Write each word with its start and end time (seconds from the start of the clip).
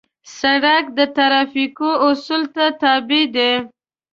سړک 0.37 0.83
د 0.97 0.99
ترافیکو 1.17 1.89
اصولو 2.07 2.49
ته 2.55 2.65
تابع 2.81 3.23
دی. 3.35 3.51